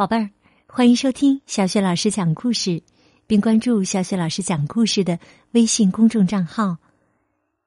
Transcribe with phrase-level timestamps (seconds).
[0.00, 0.30] 宝贝儿，
[0.66, 2.82] 欢迎收听小雪老师讲故事，
[3.26, 5.18] 并关注小雪老师讲故事的
[5.50, 6.78] 微信公众账号。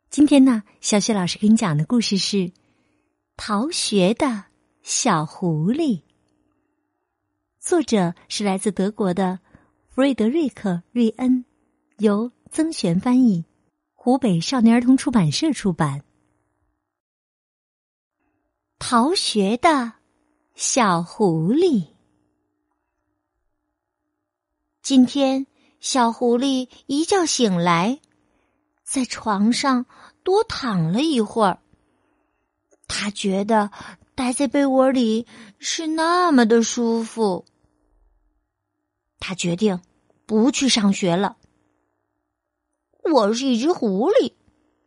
[0.09, 2.37] 今天呢，小雪老师给你讲的故事是
[3.37, 4.45] 《逃学的
[4.81, 5.77] 小狐狸》，
[7.59, 9.37] 作者是来自德国的
[9.87, 11.45] 弗瑞德瑞克·瑞恩，
[11.99, 13.45] 由曾璇翻译，
[13.93, 16.03] 湖北少年儿童出版社出版。
[18.79, 19.93] 逃学的
[20.55, 21.92] 小狐狸。
[24.83, 25.47] 今天，
[25.79, 28.01] 小狐狸一觉醒来，
[28.83, 29.85] 在床上
[30.23, 31.59] 多躺了一会儿。
[32.85, 33.71] 他觉得
[34.13, 35.25] 待在被窝里
[35.57, 37.45] 是那么的舒服。
[39.21, 39.79] 他决定
[40.25, 41.37] 不去上学了。
[43.09, 44.33] 我是一只狐狸，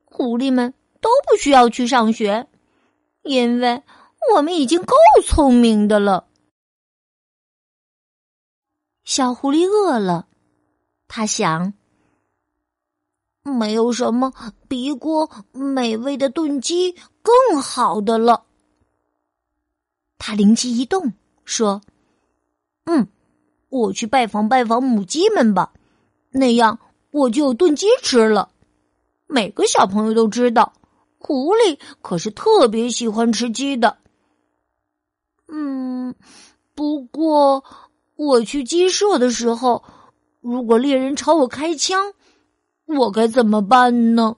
[0.05, 2.47] 狐狸们都不需要去上学，
[3.23, 3.83] 因为
[4.35, 4.95] 我们已经够
[5.25, 6.29] 聪明的了。
[9.07, 10.27] 小狐狸饿了，
[11.07, 11.73] 他想：
[13.45, 14.33] 没有什么
[14.67, 18.43] 比一锅美味的炖鸡更好的了。
[20.19, 21.13] 他灵机一动，
[21.45, 21.81] 说
[22.87, 23.07] ：“嗯，
[23.69, 25.73] 我去拜访拜访母鸡们吧，
[26.31, 26.81] 那样
[27.13, 28.51] 我就有炖鸡吃了。
[29.29, 30.73] 每个小朋友都知道，
[31.19, 33.99] 狐狸可是特别喜欢吃鸡的。
[35.47, 36.13] 嗯，
[36.75, 37.63] 不过……”
[38.17, 39.85] 我去鸡舍的时候，
[40.41, 42.15] 如果猎人朝我开枪，
[42.87, 44.37] 我该怎么办呢？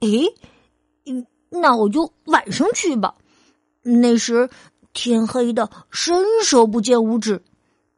[0.00, 0.26] 诶，
[1.06, 3.14] 嗯，那我就晚上去吧。
[3.82, 4.50] 那时
[4.92, 7.42] 天黑的伸手不见五指，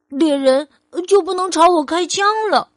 [0.08, 0.68] 猎人
[1.08, 2.68] 就不能朝我开枪了。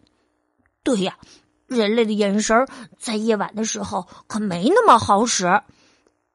[0.84, 1.20] 对呀，
[1.68, 2.68] 人类的眼神
[2.98, 5.62] 在夜晚的时候可没那么好使，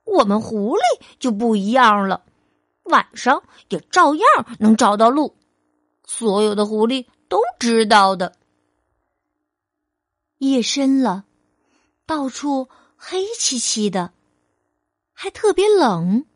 [0.04, 0.80] 我们狐狸
[1.18, 2.22] 就不一样了。
[2.84, 4.24] 晚上也照样
[4.58, 5.36] 能找到路，
[6.04, 8.36] 所有的狐狸都知道的。
[10.38, 11.24] 夜深了，
[12.04, 14.12] 到处黑漆漆的，
[15.12, 16.26] 还特别冷。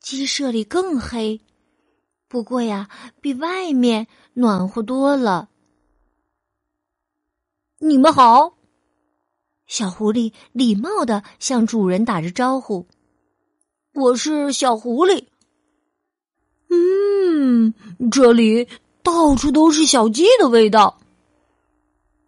[0.00, 1.40] 鸡舍里更黑，
[2.28, 2.88] 不过呀，
[3.20, 5.48] 比外面暖和多了。
[7.78, 8.56] 你们好，
[9.66, 12.88] 小狐狸礼貌的向主人打着招呼
[13.94, 15.26] ：“我是小狐狸。”
[17.56, 17.72] 嗯，
[18.10, 18.68] 这里
[19.02, 20.98] 到处都是小鸡的味道。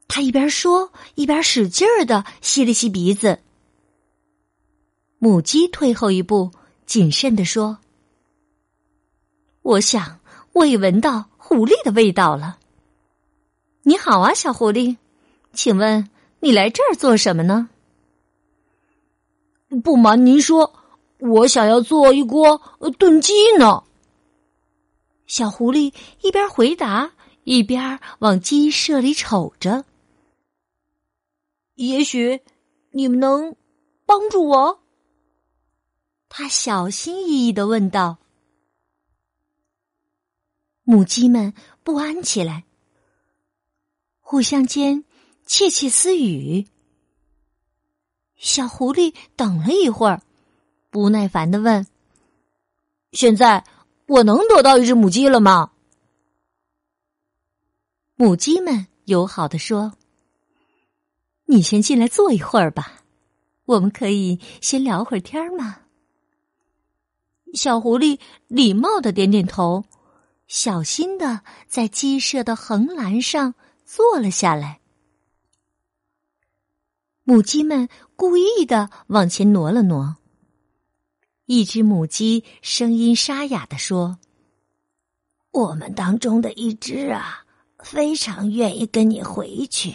[0.07, 3.41] 他一边说，一边使劲儿的吸了吸鼻子。
[5.19, 6.51] 母鸡退后一步，
[6.87, 7.79] 谨慎的说
[9.61, 10.21] ：“我想
[10.55, 12.59] 我也闻到狐狸的味道了。”
[13.85, 14.97] 你好啊，小狐狸，
[15.53, 16.09] 请问
[16.41, 17.69] 你来这儿做什么呢？
[19.85, 20.73] 不瞒您说，
[21.19, 22.59] 我想要做一锅
[22.97, 23.83] 炖鸡呢。
[25.29, 27.13] 小狐狸一边回答，
[27.45, 29.85] 一边往鸡舍里瞅着。
[31.75, 32.41] 也许
[32.91, 33.55] 你们能
[34.07, 34.81] 帮助我？
[36.31, 38.17] 他小心翼翼的问道。
[40.83, 41.53] 母鸡们
[41.85, 42.65] 不安起来，
[44.21, 45.05] 互相间
[45.45, 46.67] 窃窃私语。
[48.37, 50.23] 小狐狸等了一会儿，
[50.89, 51.87] 不耐烦的问
[53.13, 53.63] ：“现在？”
[54.09, 55.73] 我能得到一只母鸡了吗？
[58.17, 59.93] 母鸡们友好的说
[61.45, 63.05] ：“你先进来坐一会儿吧，
[63.67, 65.83] 我们可以先聊会儿天吗？”
[67.55, 69.85] 小狐狸礼貌的点点头，
[70.47, 73.55] 小心的在鸡舍的横栏上
[73.85, 74.81] 坐了下来。
[77.25, 80.18] 母鸡们故意的往前挪了挪。
[81.49, 84.19] 一只母鸡声音沙哑的说
[85.51, 87.47] ：“我们当中的一只啊，
[87.79, 89.95] 非常愿意跟你回去，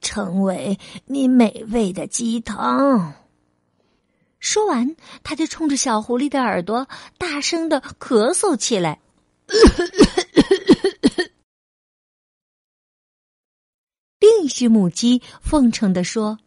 [0.00, 3.12] 成为你美味的鸡汤。”
[4.38, 4.94] 说完，
[5.24, 6.86] 他就冲着小狐狸的耳朵
[7.18, 9.00] 大声的咳嗽起来。
[14.20, 16.38] 另一只母鸡奉承的说：“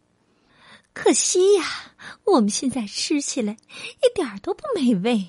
[0.93, 1.63] 可惜呀。”
[2.25, 5.27] 我们现在吃起来一点都不美味。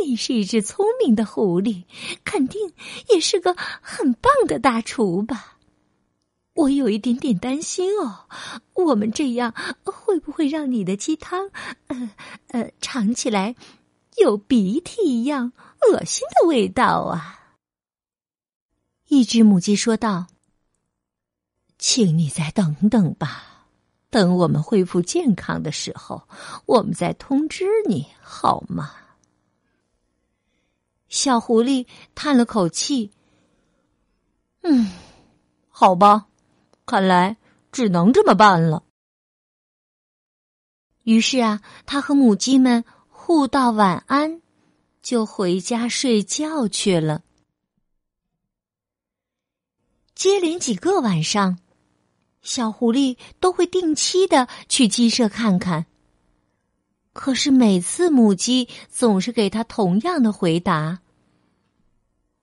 [0.00, 1.84] 你是一只聪明的狐狸，
[2.24, 2.72] 肯定
[3.10, 5.58] 也是个很棒的大厨吧？
[6.54, 8.28] 我有一点点担心哦，
[8.74, 9.54] 我们这样
[9.84, 11.50] 会不会让你的鸡汤，
[11.88, 12.10] 呃
[12.48, 13.56] 呃，尝起来
[14.18, 17.56] 有鼻涕一样恶心的味道啊？
[19.08, 20.26] 一只母鸡说道
[21.78, 23.48] ：“请你再等等吧。”
[24.12, 26.28] 等我们恢复健康的时候，
[26.66, 28.94] 我们再通知你好吗？
[31.08, 33.10] 小狐狸叹了口气
[34.60, 34.92] ：“嗯，
[35.70, 36.26] 好吧，
[36.84, 37.38] 看来
[37.72, 38.84] 只能这么办了。”
[41.04, 44.42] 于是啊，他和母鸡们互道晚安，
[45.00, 47.22] 就回家睡觉去了。
[50.14, 51.58] 接连几个晚上，
[52.42, 55.86] 小狐狸都会定期的去鸡舍看看。
[57.12, 61.00] 可是每次母鸡总是给他同样的回答：“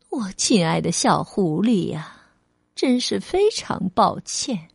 [0.10, 2.18] 我亲爱的小狐狸呀，
[2.76, 4.70] 真是非常抱歉，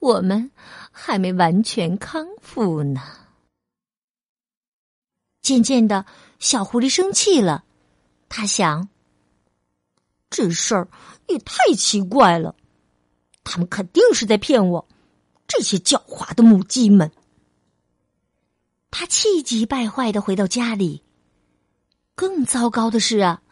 [0.00, 0.50] 我们
[0.90, 3.00] 还没完全康复呢。”
[5.40, 6.04] 渐渐的，
[6.40, 7.64] 小狐狸生气了，
[8.28, 8.88] 他想
[10.28, 10.88] ：“这事儿
[11.28, 12.54] 也太奇怪了，
[13.44, 14.88] 他们肯定是在骗我，
[15.46, 17.10] 这些狡猾的母鸡们。”
[18.90, 21.02] 他气急败坏的回到家里。
[22.14, 23.42] 更糟糕的是啊，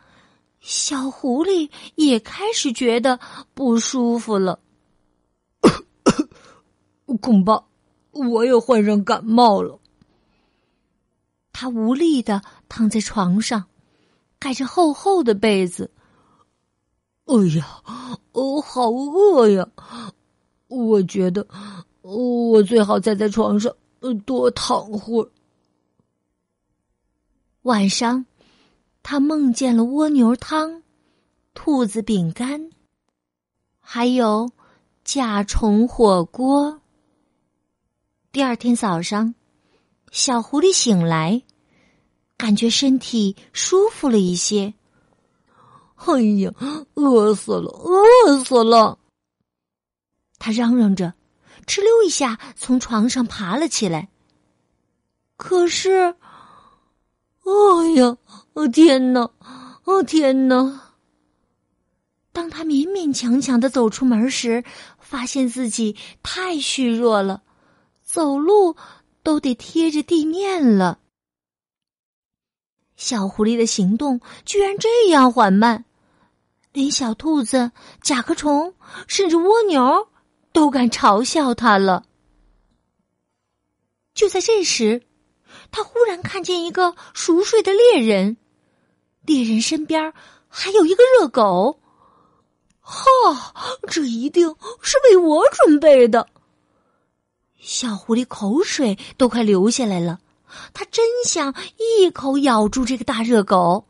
[0.60, 3.20] 小狐狸也开始觉得
[3.54, 4.58] 不舒服了。
[7.20, 7.64] 恐怕
[8.10, 9.78] 我也患上感冒了。
[11.52, 13.66] 他无力的躺在床上，
[14.38, 15.92] 盖着厚厚的被子。
[17.26, 17.82] 哎呀，
[18.42, 19.66] 我好饿呀！
[20.68, 21.46] 我觉得
[22.02, 23.74] 我最好再在床上。
[24.26, 25.30] 多躺会儿。
[27.62, 28.26] 晚上，
[29.02, 30.82] 他梦见了蜗牛汤、
[31.54, 32.70] 兔子饼干，
[33.80, 34.50] 还有
[35.02, 36.82] 甲虫火锅。
[38.30, 39.34] 第二天早上，
[40.12, 41.42] 小狐狸醒来，
[42.36, 44.74] 感觉身体舒服了一些。
[45.96, 46.52] 哎呀，
[46.94, 48.98] 饿死了，饿死了！
[50.38, 51.14] 他嚷嚷着。
[51.66, 54.08] 哧溜一下，从床上爬了起来。
[55.36, 56.14] 可是，
[57.42, 58.16] 哎呀，
[58.52, 59.30] 哦天哪，
[59.84, 60.94] 哦天哪！
[62.32, 64.62] 当他勉勉强强的走出门时，
[65.00, 67.42] 发现自己太虚弱了，
[68.04, 68.76] 走路
[69.22, 71.00] 都得贴着地面了。
[72.96, 75.84] 小狐狸的行动居然这样缓慢，
[76.72, 77.70] 连小兔子、
[78.02, 78.74] 甲壳虫，
[79.06, 80.08] 甚至蜗牛。
[80.52, 82.06] 都敢嘲笑他了。
[84.14, 85.02] 就在这时，
[85.70, 88.38] 他忽然看见一个熟睡的猎人，
[89.26, 90.14] 猎人身边
[90.48, 91.78] 还有一个热狗。
[92.80, 93.04] 哈，
[93.86, 96.26] 这一定是为我准备的。
[97.60, 100.20] 小狐狸口水都快流下来了，
[100.72, 103.86] 他真想一口咬住这个大热狗。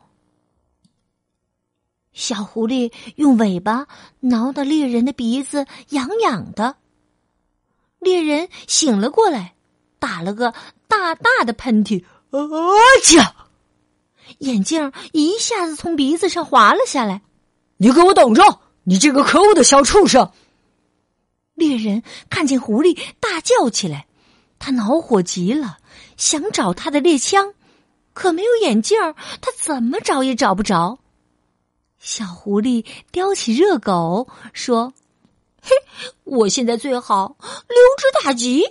[2.13, 3.87] 小狐狸用尾巴
[4.21, 6.75] 挠得猎人的鼻子痒痒的，
[7.99, 9.53] 猎人醒了过来，
[9.99, 10.53] 打了个
[10.87, 12.39] 大大的喷嚏，啊
[13.03, 13.31] 嚏！
[14.39, 17.21] 眼镜一下子从鼻子上滑了下来。
[17.77, 18.61] 你给我等着！
[18.83, 20.31] 你这个可恶的小畜生！
[21.53, 24.07] 猎人看见狐狸，大叫起来，
[24.59, 25.77] 他恼火极了，
[26.17, 27.53] 想找他的猎枪，
[28.13, 28.97] 可没有眼镜
[29.41, 30.99] 他怎么找也找不着。
[31.99, 34.93] 小狐狸叼起热狗说
[35.61, 35.71] ：“嘿，
[36.23, 38.63] 我现在最好溜之大吉。”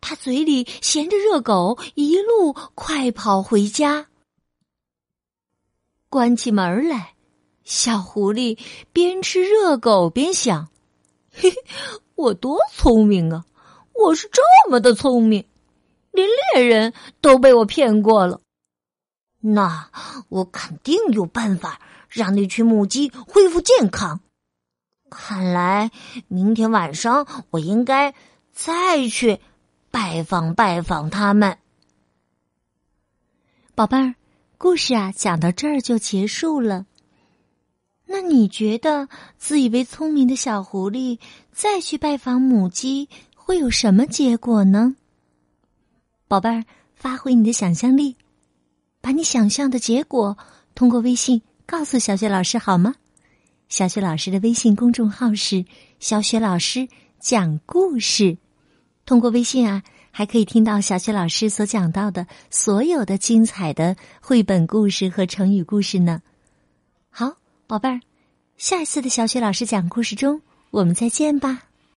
[0.00, 4.06] 他嘴里衔着热狗，一路快跑回家。
[6.08, 7.14] 关起门来，
[7.64, 8.56] 小狐狸
[8.92, 10.68] 边吃热狗边想
[11.34, 11.52] ：“嘿，
[12.14, 13.44] 我多聪明啊！
[13.98, 15.44] 我是这么的聪明，
[16.12, 18.40] 连猎人都被我骗过了。
[19.40, 19.90] 那
[20.28, 24.20] 我肯定有办法。”让那群母鸡恢复健康。
[25.10, 25.90] 看来
[26.28, 28.14] 明天晚上我应该
[28.52, 29.38] 再去
[29.90, 31.58] 拜访拜访他们。
[33.74, 34.14] 宝贝儿，
[34.56, 36.86] 故事啊讲到这儿就结束了。
[38.06, 41.18] 那你觉得自以为聪明的小狐狸
[41.52, 43.10] 再去拜访母鸡
[43.46, 44.96] 会有什么结果呢？
[46.26, 46.64] 宝贝儿，
[46.96, 48.16] 发挥你的想象力，
[49.00, 50.36] 把你想象的结果
[50.74, 51.40] 通过微信。
[51.64, 52.96] 告诉小雪老师好吗？
[53.68, 55.64] 小雪老师的微信公众号是
[56.00, 56.88] “小雪老师
[57.20, 58.36] 讲故事”。
[59.06, 66.20] 通过微信啊，还可以听到小雪老师所讲到的所有的精彩的绘本故事和成语故事呢。
[67.10, 67.36] 好，
[67.68, 68.00] 宝贝儿，
[68.56, 71.65] 下一次的小雪老师讲故事中，我们再见吧。